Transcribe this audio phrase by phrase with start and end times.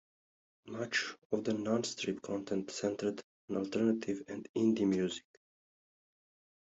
[0.65, 5.25] Much of the non-strip content centred on alternative and indie music.